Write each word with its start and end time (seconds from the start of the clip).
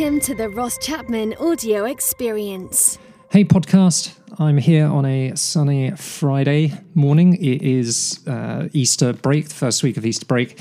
Welcome 0.00 0.20
to 0.20 0.34
the 0.34 0.48
Ross 0.48 0.78
Chapman 0.78 1.34
audio 1.34 1.84
experience. 1.84 2.98
Hey, 3.30 3.44
podcast. 3.44 4.18
I'm 4.38 4.56
here 4.56 4.86
on 4.86 5.04
a 5.04 5.36
sunny 5.36 5.90
Friday 5.90 6.72
morning. 6.94 7.34
It 7.34 7.60
is 7.60 8.26
uh, 8.26 8.70
Easter 8.72 9.12
break, 9.12 9.50
the 9.50 9.54
first 9.54 9.82
week 9.82 9.98
of 9.98 10.06
Easter 10.06 10.24
break. 10.24 10.58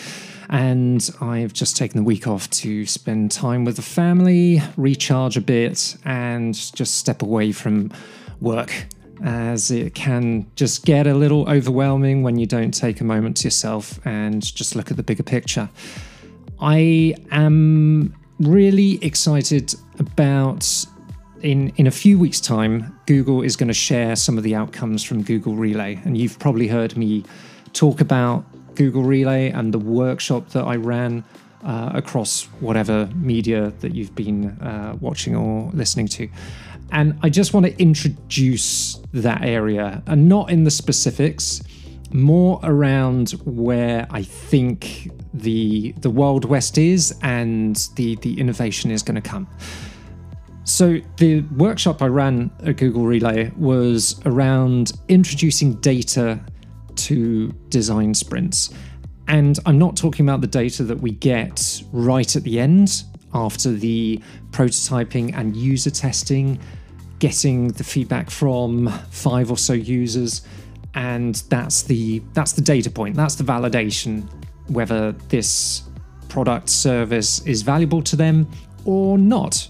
And 0.49 1.09
I've 1.21 1.53
just 1.53 1.77
taken 1.77 1.95
the 1.95 2.03
week 2.03 2.27
off 2.27 2.49
to 2.49 2.85
spend 2.85 3.31
time 3.31 3.63
with 3.63 3.77
the 3.77 3.81
family, 3.81 4.61
recharge 4.75 5.37
a 5.37 5.41
bit, 5.41 5.95
and 6.03 6.53
just 6.75 6.95
step 6.97 7.21
away 7.21 7.53
from 7.53 7.93
work 8.41 8.73
as 9.23 9.71
it 9.71 9.95
can 9.95 10.51
just 10.57 10.83
get 10.83 11.07
a 11.07 11.13
little 11.13 11.49
overwhelming 11.49 12.23
when 12.23 12.37
you 12.37 12.45
don't 12.45 12.73
take 12.73 12.99
a 12.99 13.05
moment 13.05 13.37
to 13.37 13.45
yourself 13.45 14.05
and 14.05 14.43
just 14.53 14.75
look 14.75 14.91
at 14.91 14.97
the 14.97 15.03
bigger 15.03 15.23
picture. 15.23 15.69
I 16.59 17.15
am 17.31 18.13
really 18.39 19.03
excited 19.03 19.75
about 19.99 20.85
in 21.41 21.69
in 21.77 21.87
a 21.87 21.91
few 21.91 22.19
weeks 22.19 22.39
time 22.39 22.97
Google 23.05 23.41
is 23.41 23.55
going 23.55 23.67
to 23.67 23.73
share 23.73 24.15
some 24.15 24.37
of 24.37 24.43
the 24.43 24.55
outcomes 24.55 25.03
from 25.03 25.23
Google 25.23 25.55
Relay 25.55 25.99
and 26.05 26.17
you've 26.17 26.39
probably 26.39 26.67
heard 26.67 26.97
me 26.97 27.23
talk 27.73 28.01
about 28.01 28.43
Google 28.75 29.03
Relay 29.03 29.49
and 29.51 29.73
the 29.73 29.79
workshop 29.79 30.49
that 30.49 30.63
I 30.63 30.75
ran 30.75 31.23
uh, 31.63 31.91
across 31.93 32.43
whatever 32.61 33.09
media 33.15 33.73
that 33.81 33.93
you've 33.93 34.15
been 34.15 34.49
uh, 34.61 34.95
watching 35.01 35.35
or 35.35 35.69
listening 35.73 36.07
to. 36.07 36.29
And 36.91 37.19
I 37.21 37.29
just 37.29 37.53
want 37.53 37.65
to 37.65 37.77
introduce 37.79 38.99
that 39.13 39.43
area 39.43 40.01
and 40.07 40.27
not 40.27 40.49
in 40.49 40.63
the 40.63 40.71
specifics, 40.71 41.61
more 42.11 42.59
around 42.63 43.31
where 43.45 44.07
I 44.09 44.23
think 44.23 45.11
the 45.33 45.93
the 45.93 46.09
Wild 46.09 46.45
West 46.45 46.77
is 46.77 47.17
and 47.21 47.75
the 47.95 48.15
the 48.17 48.39
innovation 48.39 48.91
is 48.91 49.03
going 49.03 49.21
to 49.21 49.29
come. 49.29 49.47
So 50.63 50.99
the 51.17 51.41
workshop 51.57 52.01
I 52.01 52.07
ran 52.07 52.51
at 52.63 52.77
Google 52.77 53.05
Relay 53.05 53.51
was 53.57 54.21
around 54.25 54.91
introducing 55.07 55.73
data 55.75 56.39
to 56.95 57.51
design 57.69 58.13
sprints. 58.13 58.69
And 59.27 59.57
I'm 59.65 59.79
not 59.79 59.95
talking 59.95 60.25
about 60.27 60.41
the 60.41 60.47
data 60.47 60.83
that 60.83 60.99
we 60.99 61.11
get 61.11 61.83
right 61.91 62.35
at 62.35 62.43
the 62.43 62.59
end 62.59 63.03
after 63.33 63.71
the 63.71 64.21
prototyping 64.51 65.35
and 65.35 65.55
user 65.55 65.91
testing, 65.91 66.59
getting 67.19 67.69
the 67.69 67.83
feedback 67.83 68.29
from 68.29 68.89
five 69.09 69.51
or 69.51 69.57
so 69.57 69.73
users 69.73 70.41
and 70.95 71.35
that's 71.49 71.83
the 71.83 72.21
that's 72.33 72.53
the 72.53 72.61
data 72.61 72.89
point, 72.89 73.15
that's 73.15 73.35
the 73.35 73.43
validation 73.43 74.27
whether 74.67 75.11
this 75.29 75.83
product 76.27 76.69
service 76.69 77.45
is 77.45 77.61
valuable 77.63 78.01
to 78.03 78.15
them 78.15 78.47
or 78.85 79.17
not. 79.17 79.67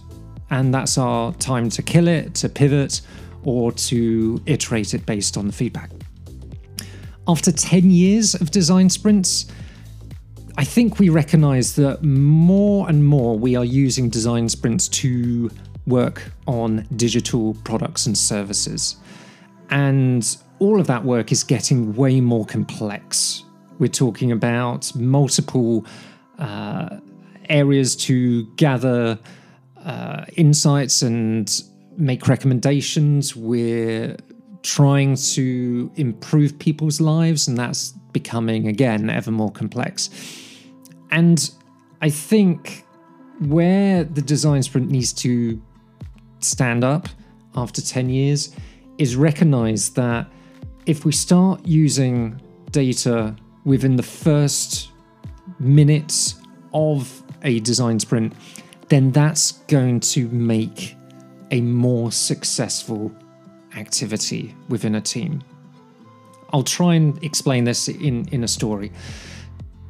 And 0.52 0.74
that's 0.74 0.98
our 0.98 1.34
time 1.34 1.70
to 1.70 1.82
kill 1.82 2.08
it, 2.08 2.34
to 2.36 2.50
pivot, 2.50 3.02
or 3.44 3.72
to 3.72 4.42
iterate 4.46 4.94
it 4.94 5.06
based 5.06 5.38
on 5.38 5.48
the 5.48 5.54
feedback. 5.54 5.92
After 7.28 7.52
10 7.52 7.92
years 7.92 8.36
of 8.36 8.52
design 8.52 8.90
sprints, 8.90 9.46
I 10.58 10.64
think 10.64 11.00
we 11.00 11.10
recognize 11.10 11.76
that 11.76 12.04
more 12.04 12.90
and 12.90 13.06
more 13.06 13.38
we 13.38 13.56
are 13.56 13.64
using 13.64 14.10
design 14.10 14.50
sprints 14.50 14.88
to 14.90 15.50
work 15.86 16.32
on 16.48 16.88
digital 16.96 17.54
products 17.64 18.08
and 18.08 18.18
services. 18.18 18.98
And 19.70 20.38
all 20.60 20.80
of 20.80 20.88
that 20.88 21.04
work 21.04 21.32
is 21.32 21.44
getting 21.44 21.96
way 21.96 22.22
more 22.22 22.46
complex 22.46 23.44
we're 23.80 23.88
talking 23.88 24.32
about 24.32 24.94
multiple 24.96 25.86
uh, 26.38 27.00
areas 27.50 27.96
to 27.96 28.46
gather 28.56 29.18
uh, 29.84 30.26
insights 30.36 31.02
and 31.02 31.64
make 31.98 32.28
recommendations. 32.28 33.36
We're 33.36 34.18
trying 34.62 35.16
to 35.16 35.92
improve 35.96 36.60
people's 36.60 37.00
lives, 37.00 37.48
and 37.48 37.58
that's 37.58 37.94
becoming, 38.12 38.68
again, 38.68 39.10
ever 39.10 39.32
more 39.32 39.52
complex. 39.52 40.10
And 41.12 41.50
I 42.02 42.10
think 42.10 42.86
where 43.40 44.04
the 44.04 44.22
design 44.22 44.62
sprint 44.64 44.92
needs 44.92 45.14
to 45.14 45.62
stand 46.40 46.84
up 46.84 47.08
after 47.56 47.82
10 47.82 48.10
years 48.10 48.54
is 48.98 49.16
recognize 49.16 49.92
that 49.92 50.28
if 50.86 51.06
we 51.06 51.12
start 51.12 51.66
using 51.66 52.42
data 52.72 53.36
within 53.66 53.96
the 53.96 54.04
first 54.04 54.92
minutes 55.60 56.36
of 56.74 57.24
a 57.44 57.60
design 57.60 58.00
sprint, 58.00 58.34
then 58.90 59.12
that's 59.12 59.52
going 59.68 60.00
to 60.00 60.28
make 60.30 60.96
a 61.52 61.62
more 61.62 62.12
successful 62.12 63.12
activity 63.76 64.56
within 64.68 64.96
a 64.96 65.02
team. 65.02 65.42
I'll 66.52 66.64
try 66.64 66.96
and 66.96 67.24
explain 67.24 67.64
this 67.64 67.88
in, 67.88 68.28
in 68.30 68.44
a 68.44 68.48
story. 68.48 68.92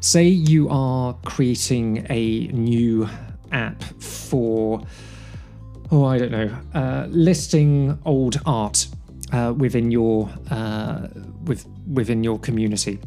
Say 0.01 0.27
you 0.27 0.69
are 0.69 1.13
creating 1.25 2.05
a 2.09 2.47
new 2.47 3.07
app 3.51 3.81
for, 4.01 4.81
oh, 5.91 6.05
I 6.05 6.17
don't 6.17 6.31
know, 6.31 6.57
uh, 6.73 7.07
listing 7.09 7.97
old 8.05 8.39
art 8.45 8.87
uh, 9.31 9.53
within 9.57 9.91
your 9.91 10.29
uh, 10.51 11.07
with 11.43 11.65
within 11.87 12.23
your 12.23 12.39
community 12.39 12.99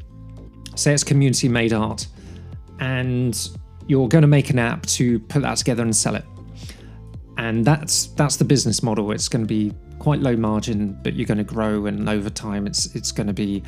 say 0.75 0.94
it's 0.94 1.05
community 1.05 1.49
made 1.49 1.72
art, 1.72 2.06
and 2.81 3.50
you're 3.87 4.09
going 4.09 4.22
to 4.22 4.28
make 4.28 4.50
an 4.50 4.59
app 4.59 4.87
to 4.87 5.19
put 5.21 5.43
that 5.43 5.56
together 5.56 5.82
and 5.82 5.94
sell 5.94 6.15
it. 6.15 6.25
And 7.38 7.65
that's 7.65 8.06
that's 8.09 8.37
the 8.37 8.44
business 8.44 8.82
model. 8.82 9.12
It's 9.12 9.28
going 9.28 9.43
to 9.43 9.49
be 9.49 9.72
quite 9.99 10.21
low 10.21 10.37
margin, 10.37 10.99
but 11.03 11.15
you're 11.15 11.27
going 11.27 11.38
to 11.38 11.44
grow, 11.44 11.87
and 11.87 12.09
over 12.09 12.31
time, 12.31 12.66
it's 12.66 12.94
it's 12.94 13.12
going 13.12 13.27
to 13.27 13.32
be 13.32 13.62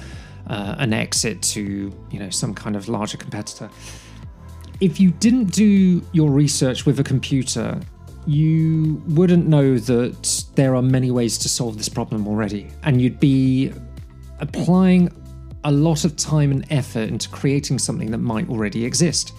uh, 0.49 0.77
an 0.79 0.93
exit 0.93 1.43
to 1.43 1.93
you 2.11 2.19
know 2.19 2.31
some 2.31 2.55
kind 2.55 2.77
of 2.77 2.89
larger 2.89 3.17
competitor. 3.17 3.71
If 4.81 5.01
you 5.01 5.13
didn't 5.13 5.53
do 5.53 6.03
your 6.13 6.31
research 6.31 6.85
with 6.85 6.99
a 7.01 7.05
computer, 7.05 7.81
you 8.27 9.03
wouldn't 9.07 9.47
know 9.47 9.79
that 9.79 10.44
there 10.57 10.75
are 10.75 10.83
many 10.83 11.11
ways 11.11 11.39
to 11.39 11.49
solve 11.49 11.77
this 11.77 11.89
problem 11.89 12.27
already, 12.27 12.69
and 12.83 13.01
you'd 13.01 13.21
be 13.21 13.73
applying 14.41 15.11
a 15.65 15.73
lot 15.73 16.05
of 16.05 16.17
time 16.17 16.51
and 16.51 16.67
effort 16.71 17.09
into 17.09 17.29
creating 17.31 17.79
something 17.79 18.11
that 18.11 18.19
might 18.19 18.49
already 18.49 18.85
exist. 18.85 19.33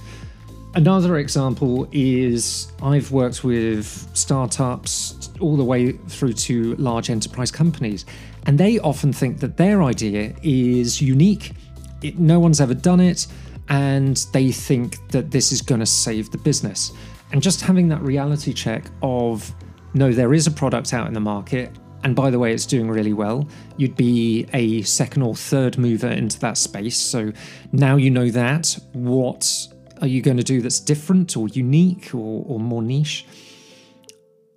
Another 0.73 1.19
example 1.19 1.87
is 1.93 2.71
I've 2.81 3.11
worked 3.11 3.43
with 3.43 3.85
startups 4.13 5.29
all 5.39 5.55
the 5.55 5.63
way 5.63 5.93
through 5.93 6.33
to 6.33 6.75
large 6.75 7.09
enterprise 7.09 7.51
companies, 7.51 8.05
and 8.45 8.57
they 8.57 8.79
often 8.79 9.13
think 9.13 9.39
that 9.39 9.55
their 9.57 9.83
idea 9.83 10.35
is 10.43 11.01
unique. 11.01 11.53
It, 12.01 12.19
no 12.19 12.39
one's 12.39 12.59
ever 12.59 12.73
done 12.73 12.99
it, 12.99 13.27
and 13.69 14.17
they 14.33 14.51
think 14.51 15.07
that 15.09 15.31
this 15.31 15.51
is 15.51 15.61
going 15.61 15.79
to 15.79 15.85
save 15.85 16.31
the 16.31 16.37
business. 16.37 16.91
And 17.31 17.41
just 17.41 17.61
having 17.61 17.87
that 17.89 18.01
reality 18.01 18.53
check 18.53 18.85
of 19.01 19.53
no, 19.95 20.11
there 20.11 20.33
is 20.33 20.45
a 20.45 20.51
product 20.51 20.93
out 20.93 21.07
in 21.07 21.13
the 21.13 21.19
market, 21.21 21.71
and 22.03 22.15
by 22.15 22.29
the 22.29 22.37
way, 22.37 22.53
it's 22.53 22.65
doing 22.65 22.89
really 22.89 23.13
well, 23.13 23.47
you'd 23.77 23.95
be 23.95 24.45
a 24.53 24.81
second 24.83 25.23
or 25.23 25.35
third 25.35 25.77
mover 25.77 26.09
into 26.09 26.37
that 26.41 26.57
space. 26.57 26.97
So 26.97 27.31
now 27.71 27.95
you 27.95 28.11
know 28.11 28.29
that. 28.29 28.77
What 28.93 29.67
are 30.01 30.07
you 30.07 30.21
going 30.21 30.37
to 30.37 30.43
do 30.43 30.61
that's 30.61 30.79
different 30.79 31.35
or 31.35 31.47
unique 31.47 32.13
or, 32.13 32.45
or 32.45 32.59
more 32.59 32.83
niche? 32.83 33.25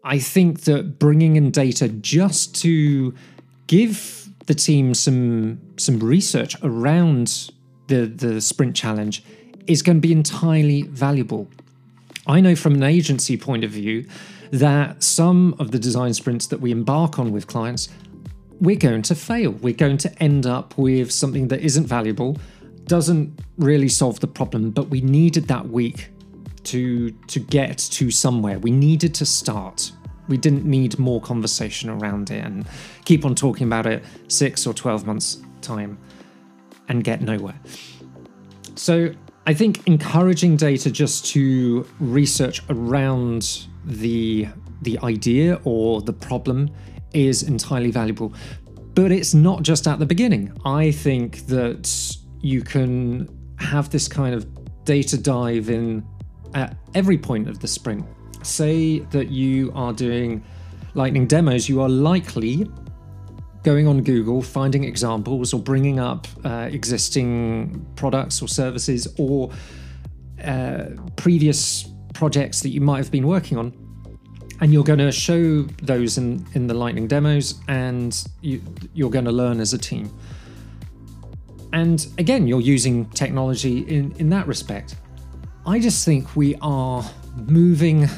I 0.05 0.19
think 0.19 0.63
that 0.63 0.99
bringing 0.99 1.37
in 1.37 1.51
data 1.51 1.89
just 1.89 2.55
to 2.63 3.15
give 3.67 4.29
the 4.47 4.55
team 4.55 4.93
some 4.93 5.61
some 5.79 6.01
research 6.01 6.57
around 6.63 7.51
the 7.87 8.07
the 8.07 8.41
sprint 8.41 8.75
challenge 8.75 9.23
is 9.67 9.83
going 9.83 9.99
to 9.99 10.07
be 10.07 10.13
entirely 10.13 10.83
valuable. 10.83 11.49
I 12.27 12.41
know 12.41 12.57
from 12.57 12.75
an 12.75 12.83
agency 12.83 13.37
point 13.37 13.65
of 13.65 13.71
view 13.71 14.07
that 14.51 15.03
some 15.03 15.55
of 15.59 15.71
the 15.71 15.79
design 15.79 16.15
sprints 16.15 16.47
that 16.49 16.61
we 16.61 16.71
embark 16.71 17.19
on 17.19 17.33
with 17.33 17.47
clients, 17.47 17.89
we're 18.61 18.77
going 18.77 19.03
to 19.03 19.15
fail. 19.15 19.53
We're 19.53 19.75
going 19.75 19.99
to 19.99 20.23
end 20.23 20.47
up 20.47 20.77
with 20.77 21.13
something 21.13 21.49
that 21.49 21.61
isn't 21.61 21.87
valuable, 21.87 22.39
doesn't 22.85 23.39
really 23.57 23.89
solve 23.89 24.21
the 24.21 24.27
problem, 24.27 24.71
but 24.71 24.89
we 24.89 25.01
needed 25.01 25.49
that 25.49 25.69
week 25.69 26.11
to 26.65 27.11
to 27.11 27.41
get 27.41 27.79
to 27.79 28.11
somewhere. 28.11 28.59
We 28.59 28.71
needed 28.71 29.15
to 29.17 29.27
start. 29.27 29.93
We 30.29 30.37
didn't 30.37 30.65
need 30.65 30.99
more 30.99 31.21
conversation 31.21 31.89
around 31.89 32.31
it 32.31 32.45
and 32.45 32.67
keep 33.05 33.25
on 33.25 33.35
talking 33.35 33.67
about 33.67 33.87
it 33.87 34.05
6 34.29 34.67
or 34.67 34.75
12 34.75 35.07
months 35.07 35.43
time 35.63 35.99
and 36.89 37.03
get 37.03 37.23
nowhere. 37.23 37.59
So, 38.75 39.13
I 39.47 39.55
think 39.55 39.87
encouraging 39.87 40.57
data 40.57 40.91
just 40.91 41.25
to 41.33 41.87
research 41.99 42.63
around 42.69 43.67
the 43.89 44.49
the 44.83 44.99
idea 45.03 45.61
or 45.65 46.01
the 46.03 46.13
problem 46.13 46.71
is 47.13 47.43
entirely 47.43 47.91
valuable. 47.91 48.33
But 48.95 49.13
it's 49.13 49.35
not 49.35 49.63
just 49.63 49.87
at 49.87 49.99
the 49.99 50.07
beginning. 50.07 50.53
I 50.65 50.91
think 50.91 51.47
that 51.47 52.17
you 52.41 52.63
can 52.63 53.29
have 53.59 53.91
this 53.91 54.09
kind 54.09 54.35
of 54.35 54.47
data 54.85 55.19
dive 55.19 55.71
in 55.71 56.05
at 56.55 56.77
every 56.95 57.19
point 57.19 57.49
of 57.49 57.61
the 57.61 57.69
sprint. 57.69 58.05
say 58.43 59.01
that 59.11 59.31
you 59.31 59.73
are 59.75 59.93
doing 59.93 60.43
lightning 60.95 61.27
demos, 61.27 61.69
you 61.69 61.81
are 61.83 61.89
likely 61.89 62.71
going 63.65 63.87
on 63.87 64.03
Google, 64.03 64.41
finding 64.41 64.85
examples, 64.85 65.53
or 65.53 65.61
bringing 65.61 65.99
up 65.99 66.27
uh, 66.45 66.69
existing 66.71 67.85
products 67.97 68.41
or 68.41 68.49
services 68.49 69.09
or 69.19 69.51
uh, 70.45 70.85
previous 71.17 71.91
projects 72.15 72.61
that 72.63 72.71
you 72.71 72.81
might 72.81 72.99
have 72.99 73.11
been 73.11 73.27
working 73.27 73.59
on. 73.59 73.73
And 74.61 74.73
you're 74.73 74.85
going 74.85 74.99
to 74.99 75.13
show 75.13 75.63
those 75.83 76.19
in, 76.19 76.45
in 76.55 76.67
the 76.67 76.75
lightning 76.75 77.07
demos, 77.07 77.61
and 77.69 78.25
you, 78.41 78.61
you're 78.93 79.11
going 79.11 79.25
to 79.25 79.33
learn 79.33 79.61
as 79.61 79.73
a 79.73 79.79
team. 79.79 80.11
And 81.73 82.07
again, 82.19 82.49
you're 82.49 82.61
using 82.61 83.07
technology 83.11 83.81
in, 83.81 84.13
in 84.19 84.31
that 84.31 84.47
respect. 84.47 84.97
I 85.67 85.79
just 85.79 86.05
think 86.05 86.35
we 86.35 86.57
are 86.61 87.09
moving 87.37 88.09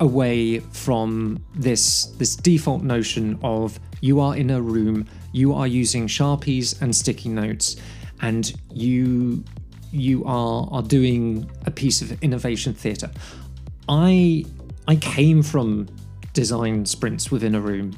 away 0.00 0.60
from 0.60 1.44
this 1.54 2.06
this 2.18 2.36
default 2.36 2.82
notion 2.82 3.38
of 3.42 3.78
you 4.00 4.20
are 4.20 4.36
in 4.36 4.50
a 4.50 4.60
room, 4.60 5.06
you 5.32 5.52
are 5.52 5.66
using 5.66 6.06
sharpies 6.06 6.80
and 6.80 6.94
sticky 6.94 7.28
notes, 7.28 7.76
and 8.22 8.52
you 8.72 9.44
you 9.92 10.24
are 10.24 10.68
are 10.70 10.82
doing 10.82 11.50
a 11.66 11.70
piece 11.70 12.02
of 12.02 12.22
innovation 12.22 12.74
theatre. 12.74 13.10
I 13.88 14.44
I 14.86 14.96
came 14.96 15.42
from 15.42 15.88
design 16.32 16.84
sprints 16.86 17.30
within 17.30 17.54
a 17.54 17.60
room, 17.60 17.96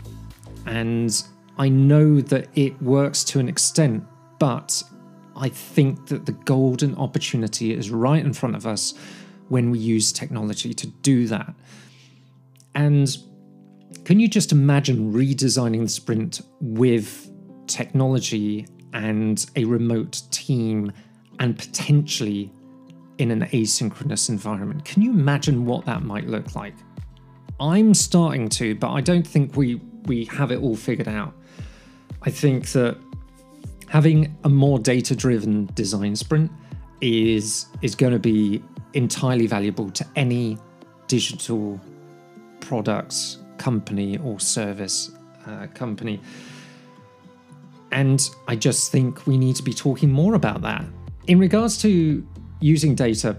and 0.66 1.22
I 1.58 1.68
know 1.68 2.20
that 2.20 2.48
it 2.54 2.80
works 2.82 3.24
to 3.24 3.40
an 3.40 3.48
extent, 3.48 4.04
but 4.38 4.82
I 5.36 5.48
think 5.48 6.06
that 6.06 6.26
the 6.26 6.32
golden 6.32 6.94
opportunity 6.96 7.72
is 7.72 7.90
right 7.90 8.24
in 8.24 8.32
front 8.32 8.56
of 8.56 8.66
us 8.66 8.94
when 9.48 9.70
we 9.70 9.78
use 9.78 10.12
technology 10.12 10.72
to 10.74 10.86
do 10.86 11.26
that. 11.26 11.54
And 12.74 13.16
can 14.04 14.20
you 14.20 14.28
just 14.28 14.52
imagine 14.52 15.12
redesigning 15.12 15.82
the 15.82 15.88
sprint 15.88 16.40
with 16.60 17.30
technology 17.66 18.66
and 18.92 19.44
a 19.56 19.64
remote 19.64 20.22
team 20.30 20.92
and 21.40 21.58
potentially 21.58 22.52
in 23.18 23.30
an 23.30 23.46
asynchronous 23.46 24.28
environment? 24.28 24.84
Can 24.84 25.02
you 25.02 25.10
imagine 25.10 25.66
what 25.66 25.84
that 25.86 26.02
might 26.02 26.26
look 26.26 26.54
like? 26.54 26.74
I'm 27.58 27.92
starting 27.92 28.48
to, 28.50 28.74
but 28.74 28.90
I 28.92 29.00
don't 29.00 29.26
think 29.26 29.56
we 29.56 29.80
we 30.06 30.24
have 30.26 30.50
it 30.50 30.62
all 30.62 30.76
figured 30.76 31.08
out. 31.08 31.34
I 32.22 32.30
think 32.30 32.68
that 32.72 32.96
having 33.88 34.34
a 34.44 34.48
more 34.48 34.78
data-driven 34.78 35.66
design 35.74 36.16
sprint 36.16 36.50
is 37.00 37.66
is 37.82 37.94
going 37.94 38.12
to 38.12 38.18
be 38.18 38.62
entirely 38.94 39.46
valuable 39.46 39.90
to 39.90 40.06
any 40.16 40.58
digital 41.06 41.80
products 42.60 43.38
company 43.58 44.18
or 44.18 44.40
service 44.40 45.10
uh, 45.46 45.66
company. 45.74 46.20
And 47.92 48.30
I 48.46 48.56
just 48.56 48.92
think 48.92 49.26
we 49.26 49.36
need 49.36 49.56
to 49.56 49.62
be 49.62 49.74
talking 49.74 50.10
more 50.10 50.34
about 50.34 50.62
that. 50.62 50.84
In 51.30 51.38
regards 51.38 51.78
to 51.82 52.26
using 52.58 52.96
data, 52.96 53.36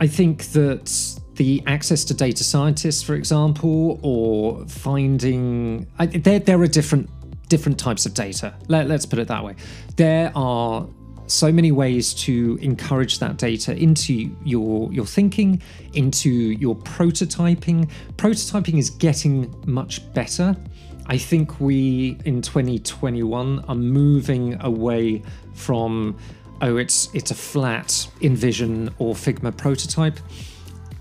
I 0.00 0.06
think 0.06 0.44
that 0.52 1.18
the 1.34 1.60
access 1.66 2.04
to 2.04 2.14
data 2.14 2.44
scientists, 2.44 3.02
for 3.02 3.16
example, 3.16 3.98
or 4.00 4.64
finding 4.68 5.88
I, 5.98 6.06
there 6.06 6.38
there 6.38 6.60
are 6.60 6.68
different 6.68 7.10
different 7.48 7.80
types 7.80 8.06
of 8.06 8.14
data. 8.14 8.54
Let, 8.68 8.86
let's 8.86 9.06
put 9.06 9.18
it 9.18 9.26
that 9.26 9.42
way. 9.42 9.56
There 9.96 10.30
are 10.36 10.86
so 11.26 11.50
many 11.50 11.72
ways 11.72 12.14
to 12.14 12.56
encourage 12.62 13.18
that 13.18 13.38
data 13.38 13.76
into 13.76 14.30
your 14.44 14.92
your 14.92 15.04
thinking 15.04 15.60
into 15.94 16.30
your 16.30 16.76
prototyping 16.76 17.90
prototyping 18.16 18.78
is 18.78 18.88
getting 18.88 19.54
much 19.66 20.10
better 20.14 20.56
i 21.04 21.18
think 21.18 21.60
we 21.60 22.16
in 22.24 22.40
2021 22.40 23.62
are 23.68 23.74
moving 23.74 24.56
away 24.62 25.22
from 25.52 26.16
oh 26.62 26.76
it's 26.76 27.12
it's 27.14 27.30
a 27.30 27.34
flat 27.34 27.88
InVision 28.20 28.92
or 28.98 29.14
figma 29.14 29.56
prototype 29.56 30.18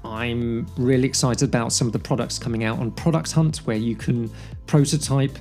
i'm 0.06 0.66
really 0.78 1.08
excited 1.08 1.48
about 1.48 1.74
some 1.74 1.88
of 1.88 1.94
the 1.94 2.00
products 2.00 2.40
coming 2.40 2.64
out 2.64 2.80
on 2.80 2.92
product 2.92 3.32
hunt 3.32 3.58
where 3.60 3.78
you 3.78 3.96
can 3.96 4.30
prototype 4.66 5.38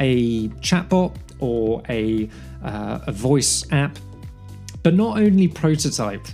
a 0.00 0.48
chatbot 0.60 1.16
or 1.40 1.82
a, 1.88 2.28
uh, 2.62 3.00
a 3.06 3.12
voice 3.12 3.64
app 3.72 3.98
but 4.84 4.94
not 4.94 5.16
only 5.18 5.48
prototype, 5.48 6.26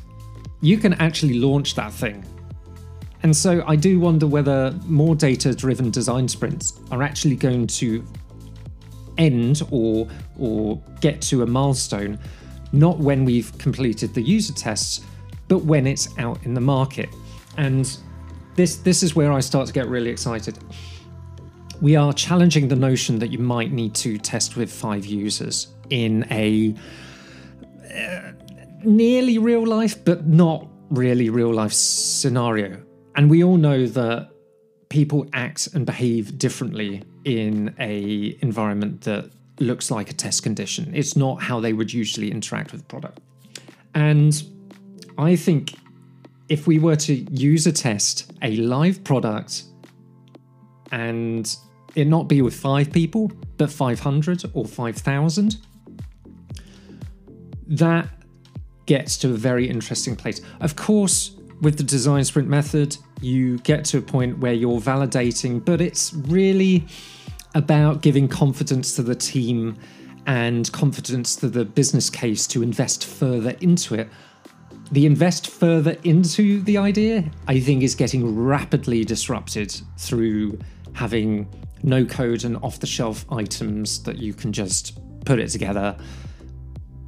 you 0.60 0.76
can 0.76 0.92
actually 0.94 1.34
launch 1.34 1.76
that 1.76 1.92
thing. 1.92 2.22
And 3.22 3.34
so 3.34 3.62
I 3.66 3.76
do 3.76 4.00
wonder 4.00 4.26
whether 4.26 4.72
more 4.86 5.14
data 5.14 5.54
driven 5.54 5.90
design 5.90 6.28
sprints 6.28 6.78
are 6.90 7.02
actually 7.02 7.36
going 7.36 7.68
to 7.68 8.04
end 9.18 9.62
or 9.70 10.08
or 10.38 10.82
get 11.00 11.20
to 11.20 11.42
a 11.42 11.46
milestone 11.46 12.18
not 12.72 12.98
when 12.98 13.24
we've 13.24 13.56
completed 13.58 14.14
the 14.14 14.22
user 14.22 14.52
tests 14.52 15.00
but 15.48 15.64
when 15.64 15.86
it's 15.86 16.16
out 16.18 16.42
in 16.44 16.54
the 16.54 16.60
market 16.60 17.08
and 17.56 17.98
this 18.54 18.76
this 18.76 19.02
is 19.02 19.14
where 19.14 19.32
I 19.32 19.40
start 19.40 19.66
to 19.66 19.72
get 19.72 19.88
really 19.88 20.10
excited 20.10 20.58
we 21.80 21.96
are 21.96 22.12
challenging 22.12 22.68
the 22.68 22.76
notion 22.76 23.18
that 23.18 23.28
you 23.28 23.38
might 23.38 23.72
need 23.72 23.94
to 23.94 24.18
test 24.18 24.56
with 24.56 24.70
5 24.70 25.06
users 25.06 25.68
in 25.88 26.26
a 26.30 26.74
uh, 27.94 28.32
nearly 28.84 29.38
real 29.38 29.66
life, 29.66 30.04
but 30.04 30.26
not 30.26 30.68
really 30.90 31.30
real 31.30 31.52
life 31.52 31.72
scenario. 31.72 32.82
And 33.16 33.30
we 33.30 33.42
all 33.42 33.56
know 33.56 33.86
that 33.86 34.30
people 34.88 35.26
act 35.32 35.68
and 35.74 35.86
behave 35.86 36.38
differently 36.38 37.02
in 37.24 37.74
a 37.78 38.36
environment 38.40 39.02
that 39.02 39.30
looks 39.60 39.90
like 39.90 40.10
a 40.10 40.12
test 40.12 40.42
condition. 40.42 40.90
It's 40.94 41.16
not 41.16 41.42
how 41.42 41.60
they 41.60 41.72
would 41.72 41.92
usually 41.92 42.30
interact 42.30 42.72
with 42.72 42.82
the 42.82 42.86
product. 42.86 43.20
And 43.94 44.42
I 45.18 45.36
think 45.36 45.74
if 46.48 46.66
we 46.66 46.78
were 46.78 46.96
to 46.96 47.14
use 47.14 47.66
a 47.66 47.72
test, 47.72 48.32
a 48.42 48.56
live 48.56 49.04
product, 49.04 49.64
and 50.92 51.56
it 51.94 52.06
not 52.06 52.28
be 52.28 52.42
with 52.42 52.54
five 52.54 52.92
people, 52.92 53.30
but 53.56 53.70
500 53.70 54.44
or 54.54 54.64
5,000, 54.64 55.56
that 57.66 58.08
gets 58.86 59.16
to 59.18 59.30
a 59.30 59.34
very 59.34 59.68
interesting 59.68 60.16
place. 60.16 60.40
Of 60.60 60.74
course, 60.74 61.36
with 61.60 61.76
the 61.76 61.84
design 61.84 62.24
sprint 62.24 62.48
method, 62.48 62.96
you 63.20 63.58
get 63.58 63.84
to 63.86 63.98
a 63.98 64.02
point 64.02 64.38
where 64.38 64.52
you're 64.52 64.80
validating, 64.80 65.64
but 65.64 65.80
it's 65.80 66.12
really 66.14 66.86
about 67.54 68.02
giving 68.02 68.28
confidence 68.28 68.94
to 68.96 69.02
the 69.02 69.14
team 69.14 69.76
and 70.26 70.70
confidence 70.72 71.36
to 71.36 71.48
the 71.48 71.64
business 71.64 72.10
case 72.10 72.46
to 72.48 72.62
invest 72.62 73.06
further 73.06 73.56
into 73.60 73.94
it. 73.94 74.08
The 74.92 75.06
invest 75.06 75.48
further 75.48 75.96
into 76.04 76.60
the 76.62 76.78
idea, 76.78 77.30
I 77.46 77.60
think, 77.60 77.82
is 77.82 77.94
getting 77.94 78.36
rapidly 78.36 79.04
disrupted 79.04 79.80
through 79.98 80.58
having 80.92 81.48
no 81.82 82.04
code 82.04 82.44
and 82.44 82.56
off 82.58 82.80
the 82.80 82.86
shelf 82.86 83.24
items 83.30 84.02
that 84.02 84.18
you 84.18 84.34
can 84.34 84.52
just 84.52 84.98
put 85.24 85.38
it 85.38 85.48
together 85.48 85.96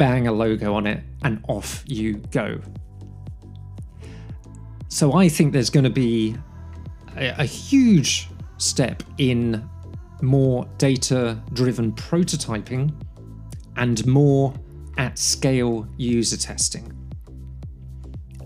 bang 0.02 0.26
a 0.26 0.32
logo 0.32 0.74
on 0.74 0.84
it, 0.84 1.00
and 1.22 1.40
off 1.48 1.84
you 1.86 2.14
go. 2.32 2.60
So 4.88 5.12
I 5.12 5.28
think 5.28 5.52
there's 5.52 5.70
going 5.70 5.84
to 5.84 5.90
be 5.90 6.36
a, 7.16 7.28
a 7.38 7.44
huge 7.44 8.28
step 8.58 9.04
in 9.18 9.68
more 10.22 10.66
data 10.78 11.42
driven 11.52 11.92
prototyping 11.92 12.94
and 13.76 14.06
more 14.06 14.54
at 14.98 15.18
scale 15.18 15.86
user 15.96 16.36
testing. 16.36 16.92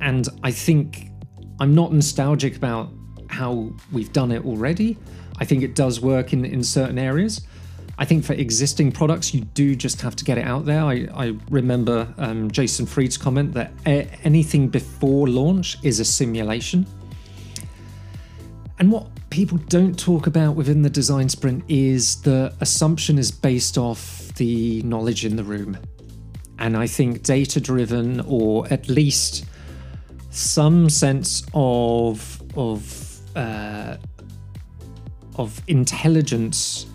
And 0.01 0.29
I 0.43 0.51
think 0.51 1.11
I'm 1.61 1.75
not 1.75 1.93
nostalgic 1.93 2.57
about 2.57 2.91
how 3.29 3.73
we've 3.93 4.13
done 4.13 4.31
it 4.31 4.45
already. 4.45 4.97
I 5.39 5.45
think 5.45 5.63
it 5.63 5.75
does 5.75 6.01
work 6.01 6.33
in, 6.33 6.45
in 6.45 6.63
certain 6.63 6.99
areas. 6.99 7.43
I 7.99 8.05
think 8.05 8.25
for 8.25 8.35
existing 8.35 8.93
products, 8.93 9.33
you 9.33 9.41
do 9.41 9.75
just 9.75 10.01
have 10.03 10.15
to 10.17 10.25
get 10.25 10.37
it 10.37 10.45
out 10.45 10.67
there. 10.67 10.83
I, 10.83 11.09
I 11.15 11.37
remember 11.51 12.13
um, 12.19 12.51
Jason 12.51 12.85
Fried's 12.85 13.17
comment 13.17 13.55
that 13.55 13.73
anything 13.87 14.69
before 14.69 15.29
launch 15.29 15.79
is 15.83 15.99
a 15.99 16.05
simulation. 16.05 16.87
And 18.79 18.93
what 18.93 19.09
people 19.31 19.59
don't 19.69 19.99
talk 19.99 20.27
about 20.27 20.57
within 20.57 20.83
the 20.83 20.91
design 20.91 21.29
sprint 21.29 21.65
is 21.69 22.23
the 22.23 22.53
assumption 22.61 23.19
is 23.19 23.31
based 23.31 23.77
off 23.77 24.33
the 24.37 24.83
knowledge 24.83 25.25
in 25.25 25.37
the 25.37 25.45
room. 25.45 25.79
And 26.59 26.77
I 26.77 26.87
think 26.87 27.23
data 27.23 27.61
driven, 27.61 28.21
or 28.21 28.67
at 28.73 28.89
least 28.89 29.45
some 30.31 30.89
sense 30.89 31.45
of 31.55 32.43
of 32.57 33.21
uh, 33.37 33.97
of 35.37 35.61
intelligence 35.67 36.87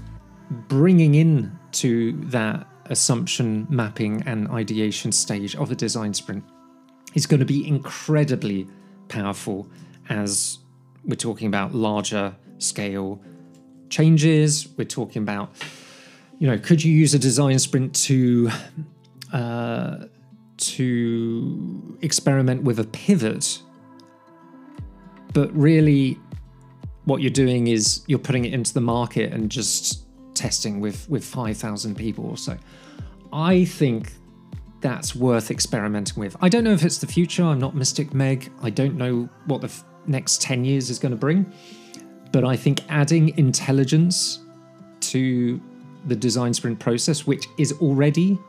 bringing 0.67 1.15
in 1.15 1.51
to 1.71 2.13
that 2.23 2.67
assumption 2.85 3.65
mapping 3.69 4.21
and 4.23 4.49
ideation 4.49 5.11
stage 5.11 5.55
of 5.55 5.71
a 5.71 5.75
design 5.75 6.13
sprint 6.13 6.43
is 7.13 7.25
going 7.25 7.39
to 7.39 7.45
be 7.45 7.65
incredibly 7.67 8.67
powerful 9.07 9.67
as 10.09 10.59
we're 11.05 11.15
talking 11.15 11.47
about 11.47 11.73
larger 11.73 12.35
scale 12.57 13.21
changes. 13.89 14.67
We're 14.77 14.85
talking 14.85 15.21
about, 15.21 15.53
you 16.39 16.47
know, 16.47 16.57
could 16.57 16.83
you 16.83 16.91
use 16.93 17.13
a 17.13 17.19
design 17.19 17.59
sprint 17.59 17.95
to 18.07 18.49
uh, 19.33 20.05
to 20.57 21.97
experiment 22.01 22.63
with 22.63 22.79
a 22.79 22.85
pivot? 22.85 23.61
But 25.33 25.55
really, 25.55 26.19
what 27.05 27.21
you're 27.21 27.31
doing 27.31 27.67
is 27.67 28.03
you're 28.07 28.19
putting 28.19 28.45
it 28.45 28.53
into 28.53 28.73
the 28.73 28.81
market 28.81 29.33
and 29.33 29.49
just 29.49 30.05
testing 30.33 30.79
with 30.79 31.09
with 31.09 31.23
5,000 31.23 31.95
people 31.95 32.25
or 32.25 32.37
so. 32.37 32.57
I 33.33 33.65
think 33.65 34.13
that's 34.81 35.15
worth 35.15 35.51
experimenting 35.51 36.19
with. 36.19 36.35
I 36.41 36.49
don't 36.49 36.63
know 36.63 36.73
if 36.73 36.83
it's 36.83 36.97
the 36.97 37.07
future. 37.07 37.43
I'm 37.43 37.59
not 37.59 37.75
Mystic 37.75 38.13
Meg. 38.13 38.51
I 38.61 38.69
don't 38.69 38.95
know 38.95 39.29
what 39.45 39.61
the 39.61 39.67
f- 39.67 39.85
next 40.07 40.41
10 40.41 40.65
years 40.65 40.89
is 40.89 40.99
going 40.99 41.11
to 41.11 41.17
bring. 41.17 41.51
But 42.31 42.45
I 42.45 42.55
think 42.55 42.81
adding 42.89 43.37
intelligence 43.37 44.39
to 45.01 45.61
the 46.05 46.15
design 46.15 46.53
sprint 46.53 46.79
process, 46.79 47.27
which 47.27 47.47
is 47.57 47.73
already 47.81 48.39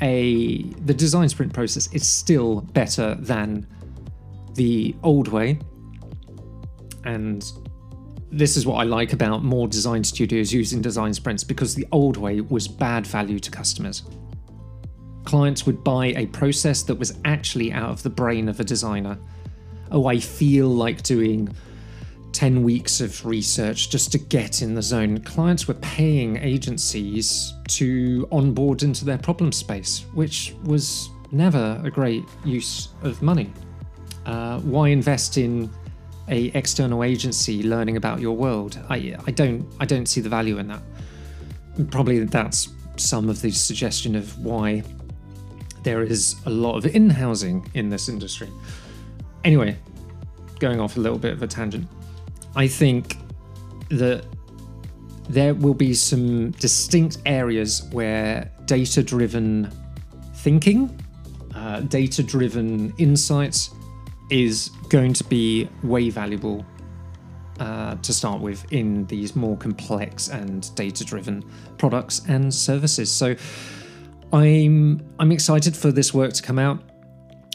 a 0.00 0.62
the 0.84 0.94
design 0.94 1.28
sprint 1.28 1.52
process 1.52 1.92
is 1.92 2.08
still 2.08 2.60
better 2.72 3.16
than 3.16 3.66
the 4.54 4.94
old 5.02 5.28
way. 5.28 5.58
And 7.04 7.50
this 8.30 8.56
is 8.56 8.66
what 8.66 8.76
I 8.76 8.84
like 8.84 9.12
about 9.12 9.42
more 9.42 9.66
design 9.66 10.04
studios 10.04 10.52
using 10.52 10.82
design 10.82 11.14
sprints 11.14 11.44
because 11.44 11.74
the 11.74 11.86
old 11.92 12.16
way 12.16 12.40
was 12.40 12.68
bad 12.68 13.06
value 13.06 13.38
to 13.38 13.50
customers. 13.50 14.02
Clients 15.24 15.66
would 15.66 15.82
buy 15.82 16.06
a 16.06 16.26
process 16.26 16.82
that 16.82 16.94
was 16.94 17.18
actually 17.24 17.72
out 17.72 17.90
of 17.90 18.02
the 18.02 18.10
brain 18.10 18.48
of 18.48 18.60
a 18.60 18.64
designer. 18.64 19.18
Oh, 19.90 20.06
I 20.06 20.18
feel 20.18 20.68
like 20.68 21.02
doing 21.02 21.48
10 22.32 22.62
weeks 22.62 23.00
of 23.00 23.24
research 23.26 23.90
just 23.90 24.12
to 24.12 24.18
get 24.18 24.62
in 24.62 24.74
the 24.74 24.82
zone. 24.82 25.18
Clients 25.22 25.66
were 25.66 25.74
paying 25.74 26.36
agencies 26.36 27.54
to 27.68 28.28
onboard 28.30 28.82
into 28.82 29.04
their 29.04 29.18
problem 29.18 29.50
space, 29.50 30.04
which 30.14 30.54
was 30.64 31.10
never 31.32 31.80
a 31.84 31.90
great 31.90 32.24
use 32.44 32.88
of 33.02 33.22
money. 33.22 33.52
Uh, 34.26 34.60
why 34.60 34.88
invest 34.88 35.38
in 35.38 35.70
a 36.28 36.46
external 36.54 37.02
agency 37.02 37.62
learning 37.62 37.96
about 37.96 38.20
your 38.20 38.36
world? 38.36 38.78
I, 38.88 39.16
I 39.26 39.30
don't 39.30 39.66
I 39.80 39.86
don't 39.86 40.06
see 40.06 40.20
the 40.20 40.28
value 40.28 40.58
in 40.58 40.68
that. 40.68 40.82
Probably 41.90 42.20
that's 42.24 42.68
some 42.96 43.28
of 43.28 43.40
the 43.40 43.50
suggestion 43.50 44.14
of 44.14 44.38
why 44.44 44.82
there 45.82 46.02
is 46.02 46.36
a 46.44 46.50
lot 46.50 46.76
of 46.76 46.86
in-housing 46.86 47.70
in 47.74 47.88
this 47.88 48.08
industry. 48.08 48.48
Anyway, 49.44 49.76
going 50.58 50.80
off 50.80 50.96
a 50.96 51.00
little 51.00 51.18
bit 51.18 51.32
of 51.32 51.42
a 51.42 51.46
tangent. 51.46 51.88
I 52.56 52.66
think 52.66 53.16
that 53.90 54.24
there 55.28 55.54
will 55.54 55.74
be 55.74 55.94
some 55.94 56.50
distinct 56.52 57.18
areas 57.26 57.82
where 57.92 58.50
data 58.64 59.02
driven 59.02 59.70
thinking, 60.36 60.98
uh, 61.54 61.80
data 61.80 62.22
driven 62.22 62.92
insights 62.98 63.70
is 64.30 64.70
going 64.88 65.12
to 65.14 65.24
be 65.24 65.68
way 65.82 66.10
valuable 66.10 66.64
uh, 67.60 67.96
to 67.96 68.12
start 68.12 68.40
with 68.40 68.70
in 68.72 69.04
these 69.06 69.34
more 69.34 69.56
complex 69.56 70.28
and 70.28 70.74
data 70.74 71.04
driven 71.04 71.44
products 71.76 72.22
and 72.28 72.52
services. 72.54 73.10
So 73.10 73.34
I'm 74.32 75.02
I'm 75.18 75.32
excited 75.32 75.76
for 75.76 75.90
this 75.90 76.14
work 76.14 76.32
to 76.34 76.42
come 76.42 76.58
out. 76.58 76.82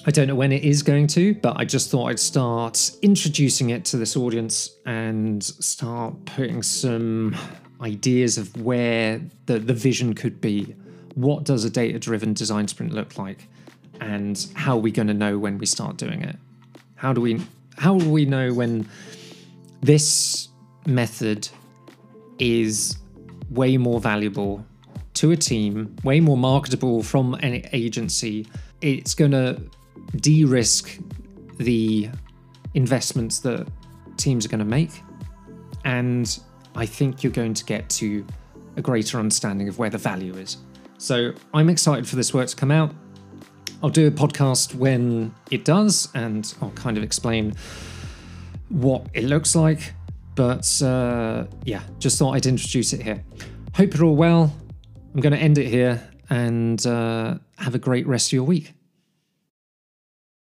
I 0.05 0.12
don't 0.12 0.27
know 0.27 0.36
when 0.36 0.51
it 0.51 0.63
is 0.63 0.83
going 0.83 1.07
to, 1.07 1.33
but 1.36 1.55
I 1.57 1.63
just 1.63 1.89
thought 1.89 2.07
I'd 2.07 2.19
start 2.19 2.91
introducing 3.01 3.69
it 3.69 3.86
to 3.86 3.98
this 3.98 4.17
audience 4.17 4.69
and 4.86 5.41
start 5.41 6.25
putting 6.25 6.62
some 6.62 7.33
ideas 7.79 8.38
of 8.38 8.53
where 8.62 9.22
the, 9.45 9.60
the 9.60 9.74
vision 9.74 10.13
could 10.13 10.41
be. 10.41 10.75
What 11.15 11.45
does 11.45 11.63
a 11.63 11.69
data 11.69 12.00
driven 12.00 12.33
design 12.33 12.67
sprint 12.67 12.91
look 12.91 13.17
like? 13.17 13.48
And 14.01 14.45
how 14.55 14.74
are 14.74 14.79
we 14.81 14.91
going 14.91 15.07
to 15.07 15.13
know 15.13 15.39
when 15.39 15.57
we 15.57 15.65
start 15.65 15.95
doing 15.95 16.22
it? 16.22 16.36
How 16.95 17.13
do 17.13 17.22
we 17.22 17.41
how 17.77 17.93
will 17.93 18.12
we 18.12 18.25
know 18.25 18.53
when 18.53 18.88
this 19.81 20.50
method 20.86 21.48
is 22.39 22.98
way 23.50 23.77
more 23.77 24.01
valuable 24.01 24.65
to 25.15 25.31
a 25.31 25.38
team, 25.38 25.95
way 26.03 26.19
more 26.19 26.38
marketable 26.38 27.03
from 27.03 27.36
an 27.36 27.65
agency? 27.72 28.48
It's 28.81 29.15
going 29.15 29.31
to 29.31 29.62
de 30.15 30.46
risk 30.46 31.00
the 31.58 32.10
investments 32.74 33.39
that 33.39 33.67
teams 34.17 34.46
are 34.46 34.50
going 34.50 34.60
to 34.60 34.65
make. 34.65 34.91
And 35.86 36.39
I 36.75 36.86
think 36.86 37.24
you're 37.24 37.32
going 37.32 37.53
to 37.53 37.65
get 37.65 37.89
to 37.91 38.25
a 38.75 38.82
greater 38.82 39.20
understanding 39.20 39.67
of 39.67 39.77
where 39.77 39.89
the 39.89 39.98
value 39.98 40.36
is. 40.36 40.58
So 40.98 41.34
I'm 41.53 41.70
excited 41.70 42.08
for 42.08 42.15
this 42.15 42.34
work 42.34 42.48
to 42.48 42.55
come 42.55 42.72
out. 42.72 42.93
I'll 43.84 43.89
do 43.89 44.08
a 44.08 44.12
podcast 44.12 44.74
when 44.75 45.36
it 45.51 45.65
does, 45.65 46.08
and 46.15 46.51
I'll 46.62 46.72
kind 46.72 46.98
of 46.98 47.03
explain 47.03 47.53
what 48.70 49.08
it 49.13 49.25
looks 49.25 49.55
like. 49.55 49.93
But 50.36 50.82
uh, 50.82 51.46
yeah, 51.65 51.84
just 52.00 52.17
thought 52.17 52.32
I'd 52.32 52.46
introduce 52.46 52.93
it 52.93 53.01
here. 53.01 53.24
Hope 53.75 53.93
you're 53.93 54.05
all 54.05 54.15
well. 54.15 54.55
I'm 55.13 55.22
going 55.22 55.34
to 55.34 55.39
end 55.39 55.58
it 55.58 55.67
here 55.67 56.01
and 56.29 56.86
uh, 56.88 57.36
have 57.58 57.75
a 57.75 57.79
great 57.79 58.08
rest 58.08 58.29
of 58.29 58.34
your 58.34 58.43
week. 58.43 58.74